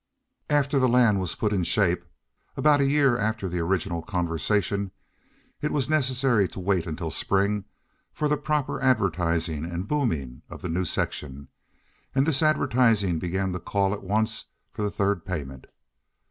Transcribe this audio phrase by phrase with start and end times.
[0.49, 2.03] After the land was put in shape,
[2.57, 4.89] about a year after the original conversation,
[5.61, 7.65] it was necessary to wait until spring
[8.11, 11.49] for the proper advertising and booming of the new section;
[12.15, 15.67] and this advertising began to call at once for the third payment.